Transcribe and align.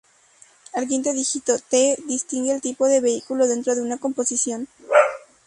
El 0.73 0.87
quinto 0.87 1.13
dígito 1.13 1.53
-t- 1.59 1.95
distingue 2.07 2.53
el 2.55 2.59
tipo 2.61 2.87
de 2.87 3.01
vehículo 3.01 3.45
dentro 3.47 3.75
de 3.75 3.83
una 3.83 3.99
composición. 3.99 4.67